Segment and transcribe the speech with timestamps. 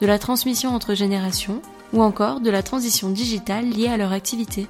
[0.00, 1.60] de la transmission entre générations
[1.92, 4.66] ou encore de la transition digitale liée à leur activité.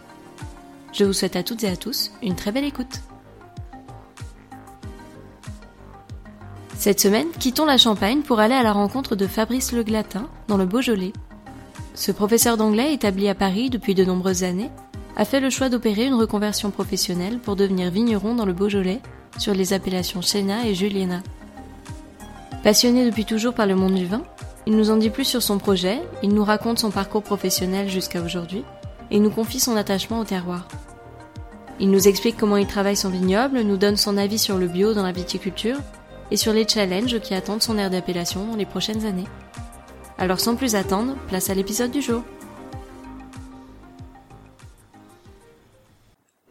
[0.93, 3.01] Je vous souhaite à toutes et à tous une très belle écoute.
[6.77, 10.59] Cette semaine, quittons la Champagne pour aller à la rencontre de Fabrice Le Glatin dans
[10.59, 11.13] le Beaujolais.
[11.95, 14.71] Ce professeur d'anglais établi à Paris depuis de nombreuses années
[15.17, 19.01] a fait le choix d'opérer une reconversion professionnelle pour devenir vigneron dans le Beaujolais
[19.39, 21.23] sur les appellations Chéna et Juliena.
[22.63, 24.23] Passionné depuis toujours par le monde du vin,
[24.67, 28.23] il nous en dit plus sur son projet, il nous raconte son parcours professionnel jusqu'à
[28.23, 28.65] aujourd'hui,
[29.11, 30.67] et nous confie son attachement au terroir.
[31.81, 34.95] Il nous explique comment il travaille son vignoble, nous donne son avis sur le bio
[34.95, 35.77] dans la viticulture,
[36.31, 39.29] et sur les challenges qui attendent son aire d'appellation dans les prochaines années.
[40.17, 42.23] Alors sans plus attendre, place à l'épisode du jour.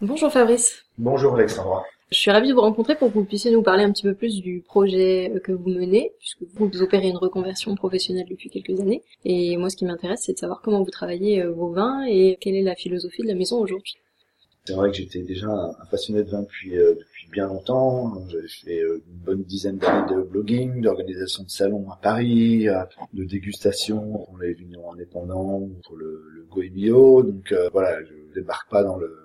[0.02, 0.84] Bonjour Fabrice.
[0.98, 1.84] Bonjour Alexandra.
[2.14, 4.14] Je suis ravie de vous rencontrer pour que vous puissiez nous parler un petit peu
[4.14, 9.02] plus du projet que vous menez, puisque vous opérez une reconversion professionnelle depuis quelques années.
[9.26, 12.38] Et moi, ce qui m'intéresse, c'est de savoir comment vous travaillez euh, vos vins et
[12.40, 13.96] quelle est la philosophie de la maison aujourd'hui.
[14.66, 18.14] C'est vrai que j'étais déjà un passionné de vin depuis, euh, depuis bien longtemps.
[18.30, 22.68] J'avais fait euh, une bonne dizaine d'années de blogging, d'organisation de salons à Paris,
[23.14, 27.24] de dégustation pour les vignerons indépendants, pour le, le Goemio.
[27.24, 29.24] Donc voilà, je débarque pas dans le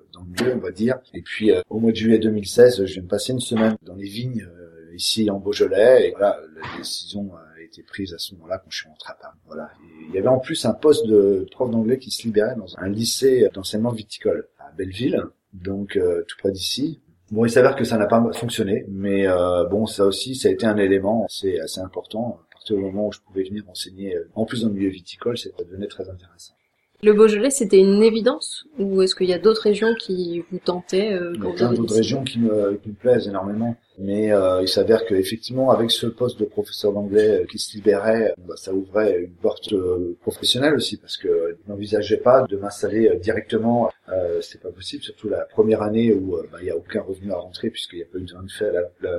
[0.54, 0.98] on va dire.
[1.14, 3.94] Et puis euh, au mois de juillet 2016, je viens de passer une semaine dans
[3.94, 6.08] les vignes euh, ici en Beaujolais.
[6.08, 9.16] Et voilà, la décision a été prise à ce moment-là quand je suis rentré à
[9.20, 9.38] Paris.
[9.46, 9.70] Voilà.
[10.08, 12.88] il y avait en plus un poste de prof d'anglais qui se libérait dans un
[12.88, 17.00] lycée d'enseignement viticole à Belleville, donc euh, tout près d'ici.
[17.30, 19.26] Bon, il s'avère que ça n'a pas fonctionné, mais
[19.70, 22.40] bon, ça aussi, ça a été un élément assez, assez important.
[22.50, 25.36] À partir du moment où je pouvais venir enseigner, en plus dans le milieu viticole,
[25.36, 26.54] ça devenait très intéressant.
[27.00, 31.12] Le Beaujolais, c'était une évidence ou est-ce qu'il y a d'autres régions qui vous tentaient
[31.12, 33.76] euh, Il y a plein d'autres régions qui me, qui me plaisent énormément.
[33.98, 38.32] Mais euh, il s'avère qu'effectivement, avec ce poste de professeur d'anglais euh, qui se libérait,
[38.46, 43.16] bah, ça ouvrait une porte euh, professionnelle aussi, parce que je n'envisageais pas de m'installer
[43.20, 43.90] directement.
[44.08, 47.32] Euh, c'est pas possible, surtout la première année où bah, il n'y a aucun revenu
[47.32, 48.72] à rentrer, puisqu'il n'y a pas eu de fait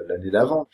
[0.08, 0.68] l'année d'avant.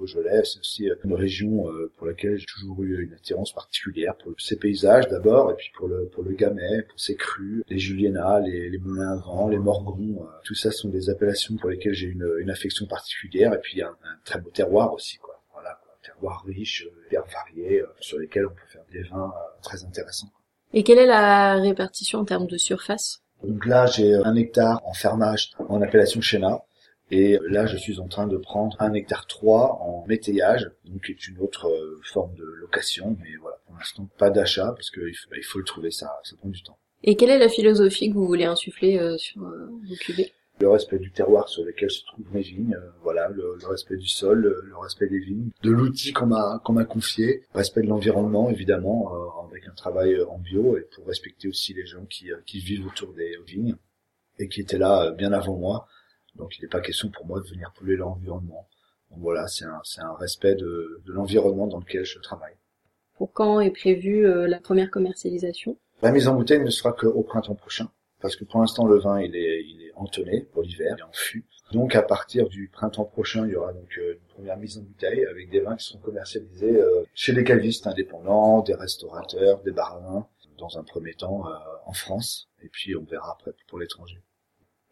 [0.00, 4.16] Beaujolais, c'est aussi euh, une région euh, pour laquelle j'ai toujours eu une attirance particulière
[4.16, 7.78] pour ses paysages d'abord, et puis pour le pour le Gamay, pour ses crues, les
[7.78, 11.70] Juliennas, les, les moulins à vent, les Morgons, euh, tout ça sont des appellations pour
[11.70, 15.40] lesquelles j'ai une, une affection particulière, et puis un, un très beau terroir aussi, quoi.
[15.52, 19.32] Voilà, un terroir riche, bien varié, sur lesquels on peut faire des vins
[19.62, 20.30] très intéressants.
[20.72, 23.22] Et quelle est la répartition en termes de surface?
[23.42, 26.62] Donc là, j'ai un hectare en fermage en appellation Chéna,
[27.10, 31.12] et là, je suis en train de prendre un hectare 3 en métayage, donc qui
[31.12, 35.16] est une autre euh, forme de location, mais voilà, pour l'instant, pas d'achat, parce qu'il
[35.16, 36.78] faut, il faut le trouver, ça, ça prend du temps.
[37.02, 40.68] Et quelle est la philosophie que vous voulez insuffler euh, sur euh, vos cuvées le
[40.68, 44.76] respect du terroir sur lequel se trouvent mes vignes, voilà, le, respect du sol, le,
[44.76, 49.10] respect des vignes, de l'outil qu'on m'a qu'on m'a confié, respect de l'environnement évidemment,
[49.48, 53.14] avec un travail en bio et pour respecter aussi les gens qui qui vivent autour
[53.14, 53.74] des vignes
[54.38, 55.86] et qui étaient là bien avant moi.
[56.36, 58.68] Donc il n'est pas question pour moi de venir polluer l'environnement.
[59.10, 62.54] Donc voilà, c'est un, c'est un respect de, de l'environnement dans lequel je travaille.
[63.16, 65.76] Pour quand est prévue euh, la première commercialisation?
[66.02, 69.20] La mise en bouteille ne sera qu'au printemps prochain, parce que pour l'instant le vin
[69.20, 71.44] il est, il est entonné pour l'hiver, il est en fût.
[71.72, 74.82] Donc à partir du printemps prochain, il y aura donc euh, une première mise en
[74.82, 79.72] bouteille avec des vins qui seront commercialisés euh, chez des calvistes indépendants, des restaurateurs, des
[79.72, 80.26] baravins,
[80.58, 81.44] dans un premier temps
[81.86, 84.20] en France, et puis on verra après pour l'étranger.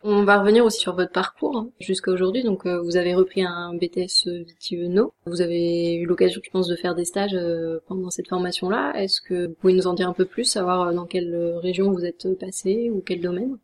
[0.04, 2.44] On va revenir aussi sur votre parcours hein, jusqu'à aujourd'hui.
[2.44, 5.12] Donc, euh, vous avez repris un BTS Vitiveno.
[5.26, 8.92] Vous avez eu l'occasion, je pense, de faire des stages euh, pendant cette formation-là.
[8.94, 11.90] Est-ce que vous pouvez nous en dire un peu plus, savoir euh, dans quelle région
[11.90, 13.58] vous êtes passé ou quel domaine?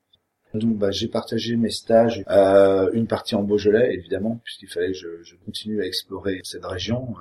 [0.54, 4.98] Donc bah, j'ai partagé mes stages, euh, une partie en Beaujolais évidemment, puisqu'il fallait que
[4.98, 7.14] je, je, continue à explorer cette région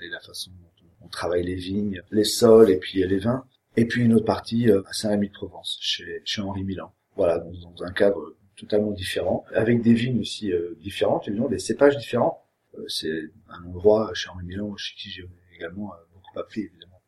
[0.00, 3.44] et, et, la façon dont on travaille les vignes, les sols et puis les vins.
[3.76, 6.92] Et puis une autre partie à Saint-Rémy-de-Provence, chez, chez Henri Milan.
[7.16, 11.96] Voilà, dans un cadre totalement différent, avec des vignes aussi euh, différentes, évidemment, des cépages
[11.96, 12.44] différents.
[12.78, 17.00] Euh, c'est un endroit chez Henri Milan, chez qui j'ai également euh, beaucoup appris, évidemment.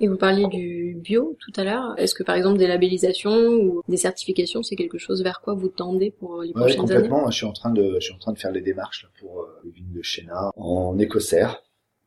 [0.00, 1.94] Et vous parliez du bio tout à l'heure.
[1.98, 5.68] Est-ce que par exemple des labellisations ou des certifications, c'est quelque chose vers quoi vous
[5.68, 7.30] tendez pour les prochaines complètement.
[7.30, 9.70] Je suis en train de, je suis en train de faire les démarches pour les
[9.70, 11.62] vignes de Chéna en écossaire.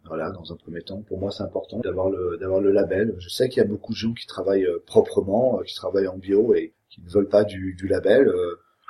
[0.07, 3.15] Voilà, dans un premier temps, pour moi c'est important d'avoir le d'avoir le label.
[3.17, 6.07] Je sais qu'il y a beaucoup de gens qui travaillent euh, proprement, euh, qui travaillent
[6.07, 8.31] en bio et qui ne veulent pas du, du label.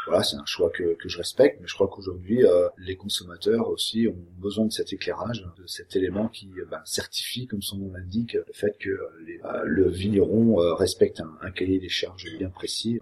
[0.07, 2.43] Euh, voilà, c'est un choix que, que je respecte, mais je crois qu'aujourd'hui
[2.77, 7.61] les consommateurs aussi ont besoin de cet éclairage, de cet élément qui ben, certifie, comme
[7.61, 8.89] son nom l'indique, le fait que
[9.25, 12.99] les, le vigneron respecte un, un cahier des charges bien précis.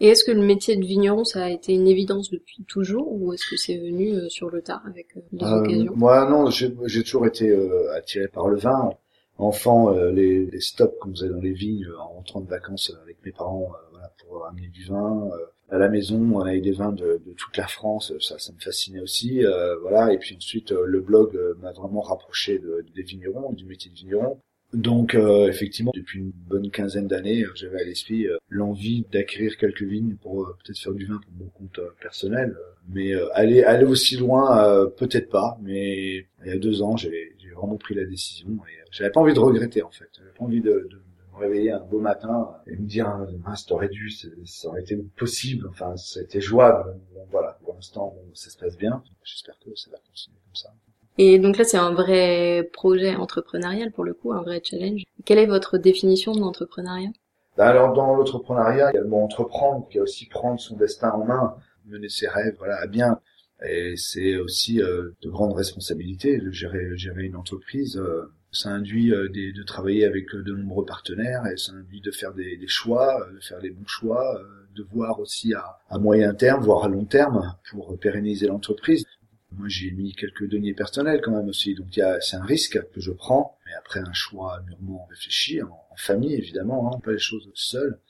[0.00, 3.32] Et est-ce que le métier de vigneron, ça a été une évidence depuis toujours, ou
[3.32, 5.92] est-ce que c'est venu euh, sur le tard avec euh, euh, occasions?
[5.94, 7.54] Moi, non, j'ai toujours été
[7.94, 8.90] attiré par le vin.
[9.36, 13.32] Enfant, les, les, stops qu'on faisait dans les vignes en rentrant de vacances avec mes
[13.32, 15.28] parents, voilà, pour amener du vin.
[15.74, 18.60] À la maison, on avait des vins de, de, toute la France, ça, ça me
[18.60, 19.42] fascinait aussi.
[19.82, 23.96] voilà, et puis ensuite, le blog m'a vraiment rapproché de, des vignerons, du métier de
[23.96, 24.38] vigneron.
[24.74, 29.56] Donc euh, effectivement, depuis une bonne quinzaine d'années, euh, j'avais à l'esprit euh, l'envie d'acquérir
[29.56, 32.56] quelques vignes pour peut-être faire du vin pour mon compte personnel.
[32.88, 35.58] Mais aller aller aussi loin, peut-être pas.
[35.62, 39.32] Mais il y a deux ans, j'ai vraiment pris la décision et j'avais pas envie
[39.32, 40.08] de regretter en fait.
[40.18, 41.00] J'avais pas envie de, de,
[41.34, 43.06] me réveiller un beau matin et me dire
[43.46, 45.66] ah, ça aurait dû, ça aurait été possible.
[45.68, 46.96] Enfin, ça a été jouable.
[47.14, 49.02] Bon, voilà, pour l'instant, ça se passe bien.
[49.22, 50.70] J'espère que ça va continuer comme ça.
[51.16, 55.02] Et donc là, c'est un vrai projet entrepreneurial pour le coup, un vrai challenge.
[55.24, 57.10] Quelle est votre définition de l'entrepreneuriat
[57.56, 60.76] bah Alors dans l'entrepreneuriat, il y a le mot entreprendre, qui a aussi prendre son
[60.76, 61.54] destin en main,
[61.86, 63.20] mener ses rêves, voilà, à bien.
[63.64, 67.96] Et c'est aussi euh, de grandes responsabilités de gérer, gérer une entreprise.
[67.96, 72.32] Euh, ça induit euh, de travailler avec de nombreux partenaires et ça induit de faire
[72.32, 74.40] des, choix, de faire les bons choix,
[74.74, 79.04] de voir aussi à, moyen terme, voire à long terme, pour pérenniser l'entreprise.
[79.52, 81.86] Moi, j'ai mis quelques deniers personnels quand même aussi, donc
[82.20, 86.92] c'est un risque que je prends, mais après un choix mûrement réfléchi, en, famille évidemment,
[86.92, 88.00] hein, pas les choses seules.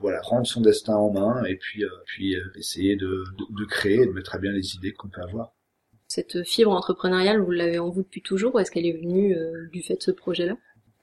[0.00, 3.64] Voilà, prendre son destin en main et puis, euh, puis euh, essayer de, de, de,
[3.64, 5.53] créer, de mettre à bien les idées qu'on peut avoir.
[6.14, 9.66] Cette fibre entrepreneuriale, vous l'avez en vous depuis toujours ou est-ce qu'elle est venue euh,
[9.72, 10.56] du fait de ce projet-là?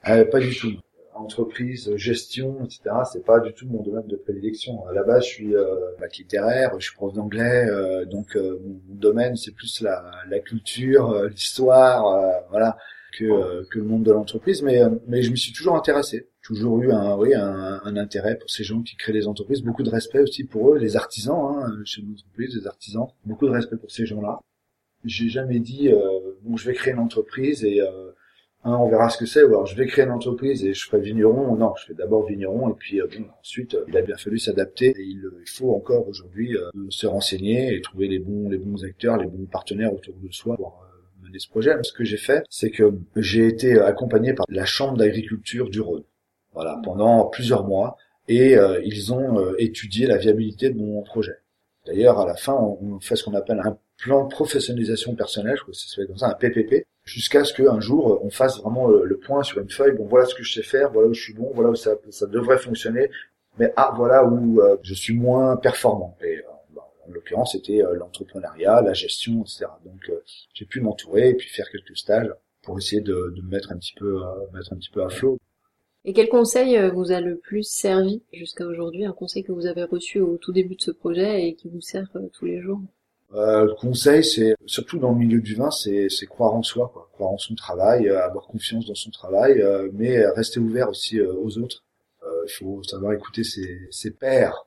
[0.03, 0.71] Pas du tout
[1.13, 2.81] entreprise, gestion, etc.
[3.11, 4.87] C'est pas du tout mon domaine de prédilection.
[4.87, 5.75] À la base, je suis euh,
[6.17, 11.27] littéraire, je suis prof d'anglais, euh, donc euh, mon domaine c'est plus la, culture, euh,
[11.27, 12.77] l'histoire, voilà,
[13.17, 14.61] que, le monde de l'entreprise.
[14.61, 14.81] Mais
[15.21, 19.27] je me suis toujours intéressé, toujours eu un intérêt pour ces gens qui créent des
[19.27, 23.07] entreprises, beaucoup de respect aussi pour eux, les artisans, hein, chez nos entreprises, les artisans,
[23.25, 24.39] beaucoup de respect pour ces gens-là.
[25.03, 25.89] J'ai jamais dit
[26.43, 27.81] bon je vais créer une entreprise et
[28.63, 29.43] Hein, on verra ce que c'est.
[29.43, 31.55] Ou alors je vais créer une entreprise et je ferai vigneron.
[31.55, 33.07] Non, je fais d'abord vigneron et puis euh,
[33.39, 34.89] ensuite euh, il a bien fallu s'adapter.
[34.89, 38.83] Et il, il, faut encore aujourd'hui euh, se renseigner et trouver les bons les bons
[38.83, 40.85] acteurs, les bons partenaires autour de soi pour
[41.23, 41.75] mener ce projet.
[41.81, 46.03] Ce que j'ai fait, c'est que j'ai été accompagné par la chambre d'agriculture du Rhône.
[46.53, 47.97] Voilà, pendant plusieurs mois
[48.27, 51.37] et ils ont étudié la viabilité de mon projet.
[51.85, 55.61] D'ailleurs, à la fin, on fait ce qu'on appelle un plan de professionnalisation personnelle, je
[55.61, 58.87] crois que ça s'appelle comme ça, un PPP, jusqu'à ce qu'un jour on fasse vraiment
[58.87, 59.95] le, point sur une feuille.
[59.95, 61.95] Bon, voilà ce que je sais faire, voilà où je suis bon, voilà où ça,
[62.09, 63.09] ça devrait fonctionner,
[63.59, 66.17] mais ah voilà où euh, je suis moins performant.
[66.23, 66.41] Euh,
[66.73, 69.65] bah, en l'occurrence, c'était euh, l'entrepreneuriat, la gestion, etc.
[69.85, 70.11] Donc
[70.53, 72.33] j'ai pu m'entourer et puis faire quelques stages
[72.63, 74.21] pour essayer de, de me mettre un petit peu,
[74.53, 75.39] mettre un petit peu à flot.
[76.05, 79.83] Et quel conseil vous a le plus servi jusqu'à aujourd'hui, un conseil que vous avez
[79.83, 82.81] reçu au tout début de ce projet et qui vous sert tous les jours?
[83.33, 87.09] Euh, le conseil, c'est surtout dans le milieu du vin, c'est croire en soi, quoi.
[87.13, 91.19] croire en son travail, euh, avoir confiance dans son travail, euh, mais rester ouvert aussi
[91.19, 91.83] euh, aux autres.
[92.47, 94.65] Il faut savoir écouter ses, ses pairs.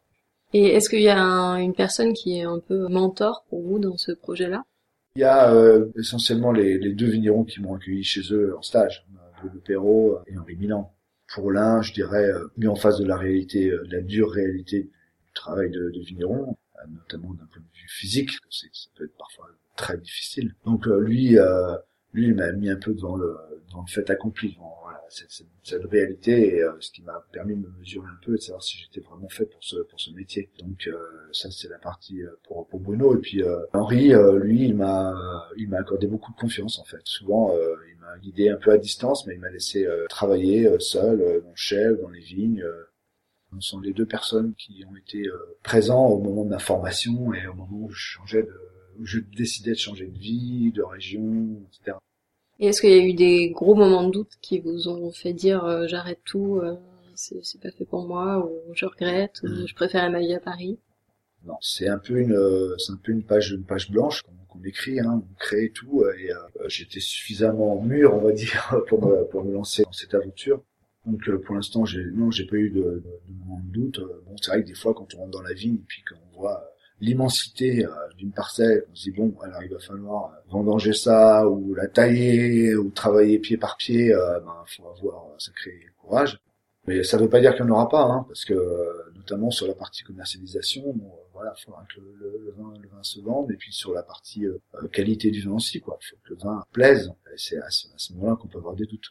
[0.52, 3.96] Et est-ce qu'il y a une personne qui est un peu mentor pour vous dans
[3.96, 4.62] ce projet-là?
[5.16, 5.52] Il y a
[5.98, 9.04] essentiellement les, les, deux vignerons qui m'ont accueilli chez eux en stage,
[9.40, 10.92] Bruno Perrault et Henri Milan.
[11.34, 15.32] Pour l'un, je dirais, mis en face de la réalité, de la dure réalité du
[15.34, 16.56] travail de, de vigneron,
[16.88, 18.66] notamment d'un point de vue physique, ça
[18.96, 20.54] peut être parfois très difficile.
[20.64, 21.76] Donc euh, lui, euh,
[22.12, 23.36] lui, il m'a mis un peu devant le,
[23.72, 25.30] dans le fait accompli, voilà, cette,
[25.62, 28.42] cette, réalité, et euh, ce qui m'a permis de me mesurer un peu et de
[28.42, 30.50] savoir si j'étais vraiment fait pour ce pour ce métier.
[30.60, 30.88] Donc
[31.32, 33.16] ça, c'est la partie pour pour Bruno.
[33.16, 35.14] Et puis Henri, lui, il m'a
[35.56, 37.00] il m'a accordé beaucoup de confiance en fait.
[37.04, 37.52] Souvent,
[37.90, 41.56] il m'a guidé un peu à distance, mais il m'a laissé travailler seul dans le
[41.56, 42.64] chef, dans les vignes.
[43.60, 47.32] Ce sont les deux personnes qui ont été euh, présents au moment de ma formation
[47.32, 48.60] et au moment où je changeais de,
[48.98, 51.96] où je décidais de changer de vie, de région, etc.
[52.60, 55.32] Et est-ce qu'il y a eu des gros moments de doute qui vous ont fait
[55.32, 56.76] dire euh, j'arrête tout, euh,
[57.14, 59.66] c'est pas fait pour moi, ou je regrette, ou mm.
[59.66, 60.78] je préfère ma vie à Paris?
[61.44, 62.38] Non, c'est un peu une,
[62.78, 66.30] c'est un peu une page, une page blanche qu'on écrit, hein, on crée tout, et
[66.68, 70.62] j'étais suffisamment mûr, on va dire, pour me, pour me lancer dans cette aventure.
[71.06, 73.98] Donc euh, pour l'instant, j'ai non, j'ai pas eu de, de, de moment de doute.
[73.98, 76.02] Euh, bon, c'est vrai que des fois, quand on rentre dans la vigne et puis
[76.02, 76.70] qu'on voit
[77.00, 77.84] l'immensité
[78.16, 82.74] d'une parcelle, on se dit bon, alors il va falloir vendanger ça ou la tailler
[82.76, 86.38] ou travailler pied par pied, ben faut avoir sacré courage.
[86.86, 88.54] Mais ça ne veut pas dire qu'il n'y en aura pas, hein, parce que
[89.16, 93.20] notamment sur la partie commercialisation, bon, voilà, il faudra que le, vin, le vin se
[93.20, 94.46] vende, et puis sur la partie
[94.92, 95.98] qualité du vin aussi, quoi.
[96.00, 97.10] Faut que le vin plaise.
[97.36, 99.10] C'est à ce, à ce moment-là qu'on peut avoir des doutes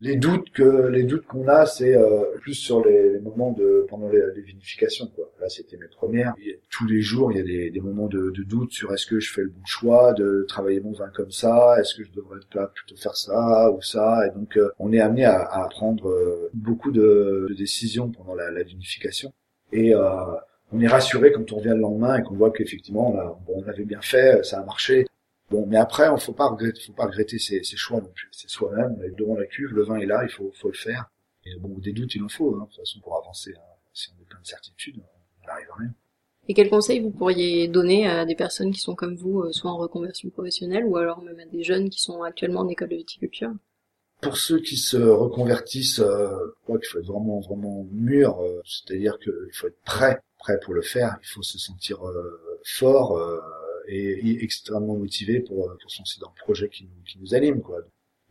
[0.00, 3.86] les doutes que les doutes qu'on a, c'est euh, plus sur les, les, moments de
[3.88, 5.06] pendant les, les vinifications.
[5.14, 5.30] Quoi.
[5.40, 6.34] Là, c'était mes premières.
[6.70, 9.20] tous les jours, il y a des, des moments de, de, doute sur est-ce que
[9.20, 12.38] je fais le bon choix de travailler mon vin comme ça, est-ce que je devrais
[12.52, 14.26] pas plutôt faire ça ou ça.
[14.26, 18.34] Et donc, euh, on est amené à, à prendre euh, beaucoup de, de, décisions pendant
[18.34, 19.32] la, la vinification.
[19.72, 19.94] Et
[20.72, 23.14] on est rassuré quand on revient le lendemain et qu'on voit qu'effectivement
[23.46, 25.06] on, on avait bien fait, ça a marché.
[25.50, 28.28] Bon, mais après, on faut pas regretter, faut pas regretter ses, ses choix non plus.
[28.30, 30.76] C'est soi-même, on est devant la cuve, le vin est là, il faut, faut le
[30.76, 31.10] faire.
[31.44, 32.54] Et bon, des doutes, il en faut.
[32.54, 32.60] Hein.
[32.60, 35.00] De toute façon, pour avancer, hein, si on est plein de certitudes,
[35.42, 35.90] on n'arrive à rien.
[36.48, 39.70] Et quels conseils vous pourriez donner à des personnes qui sont comme vous, euh, soit
[39.70, 42.96] en reconversion professionnelle, ou alors même à des jeunes qui sont actuellement en école de
[42.96, 43.50] viticulture?
[44.20, 46.28] Pour ceux qui se reconvertissent, euh,
[46.58, 48.38] je crois qu'il faut être vraiment, vraiment mûr.
[48.40, 51.16] Euh, C'est-à-dire qu'il faut être prêt, prêt pour le faire.
[51.22, 53.18] Il faut se sentir euh, fort
[53.90, 57.34] et extrêmement motivé pour, euh, pour se lancer dans un projet qui nous, qui nous
[57.34, 57.78] anime, quoi.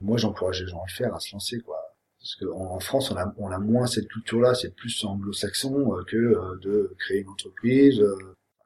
[0.01, 1.77] Moi, j'encourage les gens à le faire, à se lancer, quoi.
[2.19, 6.03] Parce qu'en en France, on a, on a moins cette culture-là, c'est plus anglo-saxon euh,
[6.03, 8.01] que euh, de créer une entreprise,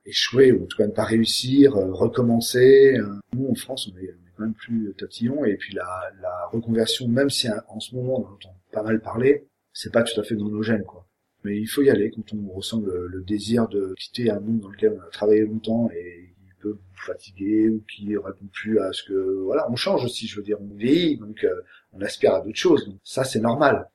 [0.06, 2.98] échouer ou en tout cas ne pas réussir, recommencer.
[3.36, 5.46] Nous, en France, on est, quand même plus tatillon.
[5.46, 9.48] Et puis la, la reconversion, même si en ce moment on entend pas mal parler,
[9.74, 11.08] c'est pas tout à fait dans nos gènes, quoi.
[11.44, 14.62] Mais il faut y aller quand on ressent le, le désir de quitter un monde
[14.62, 16.13] dans lequel on a travaillé longtemps et
[16.64, 20.44] peu fatigué ou qui répond plus à ce que voilà on change aussi je veux
[20.44, 21.54] dire on vieillit donc euh,
[21.92, 22.86] on aspire à d'autres choses.
[22.88, 23.90] Donc ça c'est normal.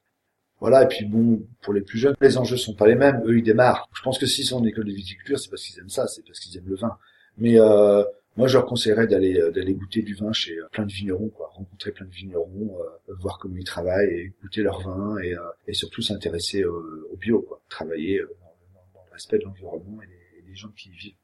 [0.61, 3.23] Voilà et puis bon pour les plus jeunes les enjeux sont pas les mêmes.
[3.27, 3.89] Eux ils démarrent.
[3.95, 6.25] Je pense que s'ils sont en école de viticulture c'est parce qu'ils aiment ça c'est
[6.25, 6.97] parce qu'ils aiment le vin.
[7.39, 8.05] Mais euh,
[8.37, 11.49] moi, je leur conseillerais d'aller euh, d'aller goûter du vin chez plein de vignerons, quoi,
[11.53, 15.35] rencontrer plein de vignerons, voir comment ils travaillent, et goûter leur vin, et,
[15.67, 20.71] et surtout s'intéresser au bio, quoi, travailler dans, dans l'aspect de l'environnement et des gens
[20.77, 21.18] qui y vivent.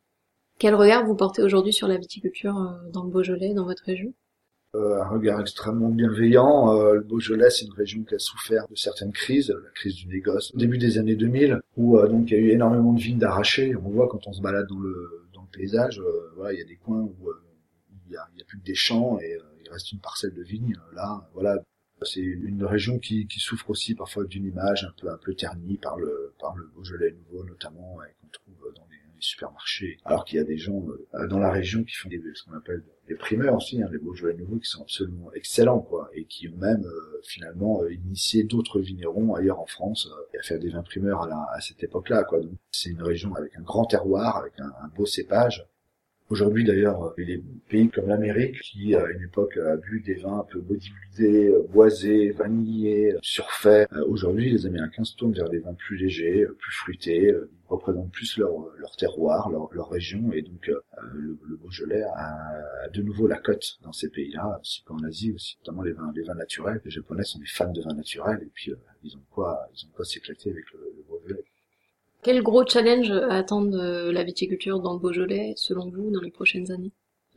[0.58, 4.12] Quel regard vous portez aujourd'hui sur la viticulture euh, dans le Beaujolais, dans votre région?
[4.76, 6.76] Euh, un regard extrêmement bienveillant.
[6.76, 10.06] Euh, le Beaujolais, c'est une région qui a souffert de certaines crises, la crise du
[10.06, 13.18] négoce au début des années 2000, où donc il y a eu énormément de vignes
[13.18, 13.74] d'arrachés.
[13.76, 16.00] On voit quand on se balade dans le dans le paysage,
[16.36, 17.30] voilà, il y a des coins où
[18.08, 20.76] il y a, plus que des champs et il reste une parcelle de vignes.
[20.94, 21.62] Là, voilà,
[22.02, 25.98] c'est une région qui, souffre aussi parfois d'une image un peu un peu ternie par
[25.98, 28.86] le par le Beaujolais nouveau notamment et qu'on trouve dans
[29.24, 32.44] supermarchés, alors qu'il y a des gens euh, dans la région qui font des, ce
[32.44, 36.24] qu'on appelle des primeurs aussi, hein, les Beaujolais nouveaux qui sont absolument excellents, quoi, et
[36.24, 40.70] qui ont même euh, finalement euh, initié d'autres vignerons ailleurs en France à faire des
[40.70, 42.40] vins primeurs à, cette époque-là, quoi.
[42.40, 45.66] Donc c'est une région avec un grand terroir, avec un beau cépage,
[46.34, 50.00] Aujourd'hui d'ailleurs, il y a des pays comme l'Amérique qui à une époque a bu
[50.00, 53.88] des vins un peu bodybuildés, boisés, vanillés, surfaits.
[54.08, 58.36] Aujourd'hui, les Américains se tournent vers des vins plus légers, plus fruités, ils représentent plus
[58.36, 60.80] leur, terroir, leur, région, et donc euh,
[61.12, 65.82] le, Beaujolais a, de nouveau la cote dans ces pays-là, ainsi qu'en Asie aussi, notamment
[65.82, 66.80] les vins, les vins naturels.
[66.84, 69.88] Les Japonais sont des fans de vins naturels, et puis euh, ils ont quoi, ils
[69.92, 71.43] quoi s'éclater avec le, le Beaujolais.
[72.24, 76.90] Quel gros challenge attendent la viticulture dans le Beaujolais, selon vous, dans les prochaines années?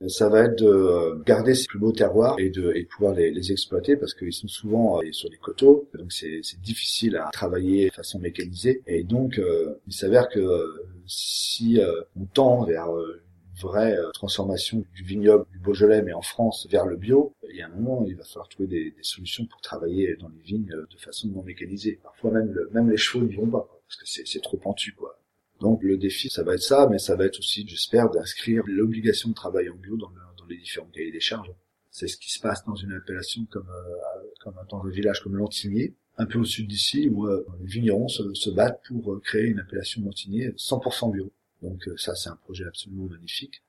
[0.08, 4.14] Ça va être de garder ces plus beaux terroirs et de, pouvoir les, exploiter parce
[4.14, 8.82] qu'ils sont souvent euh, sur les coteaux, donc c'est difficile à travailler de façon mécanisée.
[8.88, 11.82] Et donc, euh, il s'avère que euh, si
[12.16, 13.20] on tend vers une
[13.60, 17.66] vraie transformation du vignoble du Beaujolais, mais en France, vers le bio, il y a
[17.66, 21.28] un moment, il va falloir trouver des, solutions pour travailler dans les vignes de façon
[21.28, 22.00] non mécanisée.
[22.02, 25.20] Parfois même, même les chevaux n'y vont pas parce que c'est trop pentu, quoi.
[25.60, 29.30] Donc le défi, ça va être ça, mais ça va être aussi, j'espère, d'inscrire l'obligation
[29.30, 31.52] de travail en bio dans, dans, les différents cahiers des charges.
[31.92, 35.36] C'est ce qui se passe dans une appellation comme, euh, comme dans un village comme
[35.36, 39.20] Lantigné, un peu au sud d'ici, où euh, les vignerons se, se, battent pour euh,
[39.20, 41.32] créer une appellation Lantigné 100% bio.
[41.62, 43.62] Donc ça, c'est un projet absolument magnifique.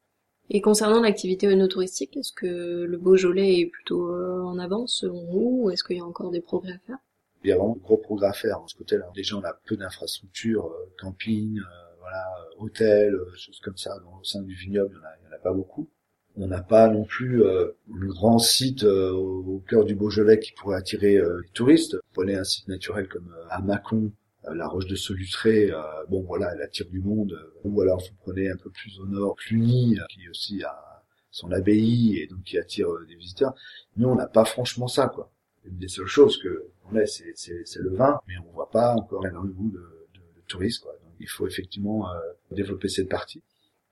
[0.50, 5.70] Et concernant l'activité touristique, est-ce que le Beaujolais est plutôt en avance selon vous, ou
[5.70, 6.98] est-ce qu'il y a encore des progrès à faire?
[7.44, 9.10] Il y a vraiment de gros progrès à faire de ce côté-là.
[9.14, 11.62] Déjà, on a peu d'infrastructures, euh, camping, euh,
[12.00, 12.24] voilà,
[12.60, 13.96] euh, choses comme ça.
[14.20, 15.88] Au sein du vignoble, il n'y en, a pas beaucoup.
[16.36, 20.76] On n'a pas non plus euh, le grand site au cœur du Beaujolais qui pourrait
[20.76, 21.96] attirer les touristes.
[22.12, 24.12] Prenez un site naturel comme à Mâcon,
[24.52, 25.72] la roche de Solutré,
[26.08, 27.36] bon voilà, elle attire du monde.
[27.64, 32.18] ou alors vous prenez un peu plus au nord, Cluny, qui aussi a son abbaye
[32.18, 33.54] et donc qui attire des visiteurs.
[33.96, 35.32] Nous, on n'a pas franchement ça, quoi.
[35.68, 39.26] Une des seules choses que on c'est, c'est, le vin, mais on voit pas encore
[39.26, 39.78] énormément de,
[40.14, 40.82] de, de touristes.
[40.82, 40.92] Quoi.
[40.92, 42.18] Donc il faut effectivement euh,
[42.50, 43.42] développer cette partie.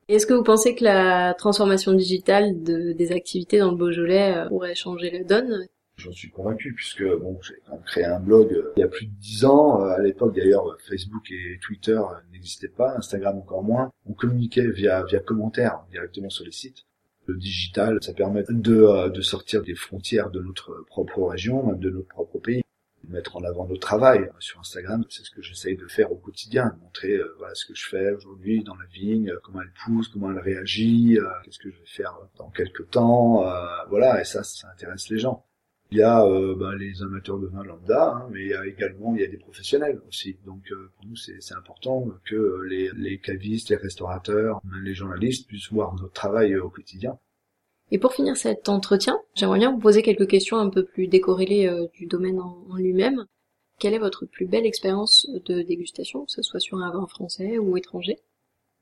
[0.09, 4.49] Est-ce que vous pensez que la transformation digitale de, des activités dans le Beaujolais euh,
[4.49, 5.67] pourrait changer la donne?
[5.97, 7.55] J'en suis convaincu puisque bon, j'ai
[7.87, 9.81] créé un blog euh, il y a plus de dix ans.
[9.83, 12.01] Euh, à l'époque d'ailleurs, Facebook et Twitter
[12.33, 13.91] n'existaient pas, Instagram encore moins.
[14.09, 16.85] On communiquait via via commentaires directement sur les sites.
[17.27, 21.91] Le digital, ça permet de, de sortir des frontières de notre propre région, même de
[21.91, 22.63] notre propre pays
[23.09, 25.05] mettre en avant notre travail sur Instagram.
[25.09, 28.13] C'est ce que j'essaye de faire au quotidien, montrer euh, voilà ce que je fais
[28.13, 31.79] aujourd'hui dans la vigne, euh, comment elle pousse, comment elle réagit, euh, qu'est-ce que je
[31.79, 33.45] vais faire dans quelques temps,
[33.89, 34.21] voilà.
[34.21, 35.45] Et ça, ça intéresse les gens.
[35.93, 36.25] Il y a
[36.57, 39.29] ben, les amateurs de vin lambda, hein, mais il y a également il y a
[39.29, 40.37] des professionnels aussi.
[40.45, 40.63] Donc
[40.97, 46.13] pour nous c'est important que les, les cavistes, les restaurateurs, les journalistes puissent voir notre
[46.13, 47.19] travail au quotidien.
[47.93, 51.69] Et pour finir cet entretien, j'aimerais bien vous poser quelques questions un peu plus décorrélées
[51.69, 53.27] euh, du domaine en, lui-même.
[53.79, 57.59] Quelle est votre plus belle expérience de dégustation, que ce soit sur un vin français
[57.59, 58.19] ou étranger?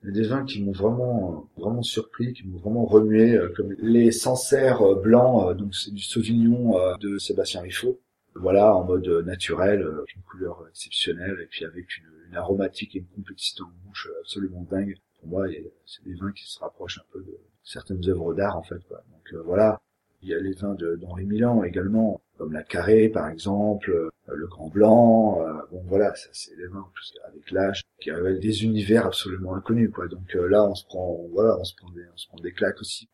[0.05, 3.53] Il y a des vins qui m'ont vraiment, vraiment surpris, qui m'ont vraiment remué, euh,
[3.57, 7.99] comme les Sancerres euh, blancs, donc c'est du Sauvignon de Sébastien Riffaut.
[8.37, 12.05] Voilà, en mode naturel, une couleur exceptionnelle, et puis avec une,
[12.37, 14.97] aromatique et une complexité en bouche absolument dingue.
[15.21, 15.47] Pour moi,
[15.87, 18.79] c'est des vins qui se rapprochent un peu de, certaines œuvres d'art en fait.
[18.89, 19.03] Quoi.
[19.11, 19.81] Donc euh, voilà,
[20.23, 24.47] il y a les vins d'Henri Milan également, comme la Carré par exemple, euh, le
[24.47, 25.41] Grand Blanc.
[25.75, 26.87] Euh, bon voilà, ça c'est des vins
[27.27, 30.09] avec l'âge qui révèlent des univers absolument inconnus quoi.
[30.09, 32.81] Donc là on se prend voilà, on se prend des on se prend des claques
[32.81, 33.09] aussi.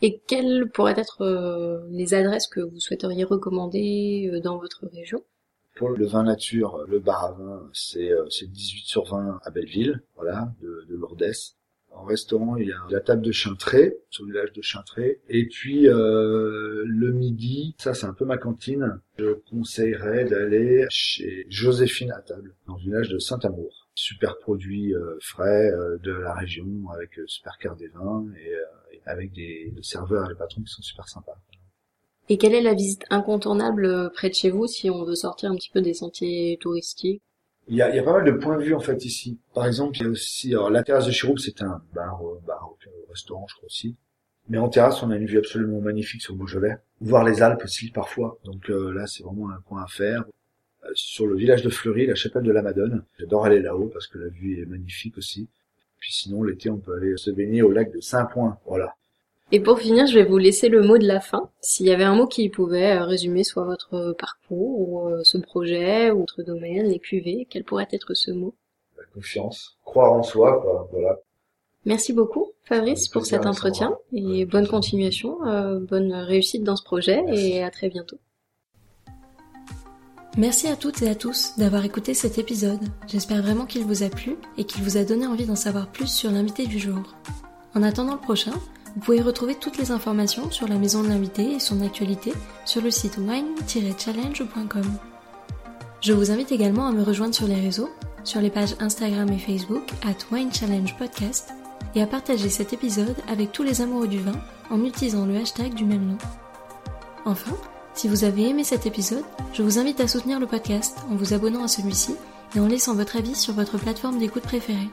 [0.00, 5.24] Et quelles pourraient être les adresses que vous souhaiteriez recommander dans votre région?
[5.74, 8.12] Pour le vin nature, le bar à vin, c'est
[8.42, 11.24] 18 sur 20 à Belleville, voilà, de, de Lourdes
[11.98, 15.20] en restaurant, il y a la table de Chintré, sur le village de Chintré.
[15.28, 21.46] Et puis euh, le midi, ça c'est un peu ma cantine, je conseillerais d'aller chez
[21.48, 23.88] Joséphine à table, dans le village de Saint-Amour.
[23.94, 29.32] Super produits euh, frais euh, de la région, avec super carte des vins, et, avec
[29.32, 31.36] des serveurs et les patrons qui sont super sympas.
[32.28, 35.56] Et quelle est la visite incontournable près de chez vous si on veut sortir un
[35.56, 37.22] petit peu des sentiers touristiques?
[37.68, 39.38] Il y a, pas mal de points de vue en fait ici.
[39.54, 42.74] Par exemple, il y a aussi la terrasse de Chiroup, c'est un bar, euh, bar,
[42.86, 43.96] euh, restaurant, je crois aussi.
[44.48, 46.78] Mais en terrasse, on a une vue absolument magnifique sur Beaujolais.
[47.02, 48.38] Voir les Alpes aussi parfois.
[48.44, 50.24] Donc euh, là, c'est vraiment un point à faire.
[50.94, 53.04] sur le village de Fleury, la chapelle de la Madone.
[53.18, 55.48] J'adore aller là-haut parce que la vue est magnifique aussi.
[55.98, 58.58] Puis sinon, l'été, on peut aller se baigner au lac de Saint-Point.
[58.66, 58.94] Voilà.
[59.50, 61.48] Et pour finir, je vais vous laisser le mot de la fin.
[61.60, 65.38] S'il y avait un mot qui pouvait euh, résumer soit votre parcours, ou euh, ce
[65.38, 68.54] projet, ou votre domaine, les cuvées, quel pourrait être ce mot?
[68.98, 70.88] La confiance, croire en soi, quoi.
[70.92, 71.18] Voilà.
[71.86, 77.22] Merci beaucoup, Fabrice, pour cet entretien, et bonne continuation, euh, bonne réussite dans ce projet,
[77.32, 78.18] et à très bientôt.
[80.36, 82.80] Merci à toutes et à tous d'avoir écouté cet épisode.
[83.06, 86.06] J'espère vraiment qu'il vous a plu et qu'il vous a donné envie d'en savoir plus
[86.06, 87.16] sur l'invité du jour.
[87.74, 88.52] En attendant le prochain,
[88.98, 92.32] vous pouvez retrouver toutes les informations sur la maison de l'invité et son actualité
[92.64, 94.82] sur le site wine-challenge.com.
[96.00, 97.90] Je vous invite également à me rejoindre sur les réseaux,
[98.24, 101.50] sur les pages Instagram et Facebook at Wine Challenge Podcast
[101.94, 105.74] et à partager cet épisode avec tous les amoureux du vin en utilisant le hashtag
[105.74, 106.18] du même nom.
[107.24, 107.54] Enfin,
[107.94, 111.34] si vous avez aimé cet épisode, je vous invite à soutenir le podcast en vous
[111.34, 112.16] abonnant à celui-ci
[112.56, 114.90] et en laissant votre avis sur votre plateforme d'écoute préférée.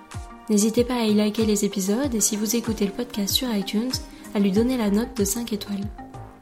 [0.50, 3.92] N'hésitez pas à y liker les épisodes et si vous écoutez le podcast sur iTunes,
[4.36, 5.86] à lui donner la note de 5 étoiles.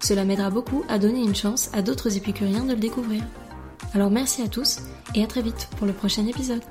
[0.02, 3.24] Cela m'aidera beaucoup à donner une chance à d'autres épicuriens de le découvrir.
[3.94, 4.80] Alors merci à tous
[5.16, 6.62] et à très vite pour le prochain épisode.